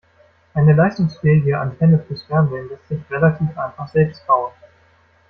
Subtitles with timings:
[0.55, 4.51] Eine leistungsfähige Antenne fürs Fernsehen lässt sich relativ einfach selbst bauen.